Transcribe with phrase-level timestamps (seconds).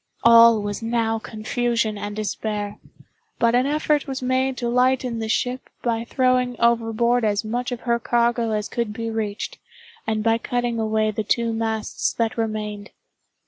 [0.23, 6.05] All was now confusion and despair—but an effort was made to lighten the ship by
[6.05, 9.59] throwing overboard as much of her cargo as could be reached,
[10.07, 12.89] and by cutting away the two masts that remained.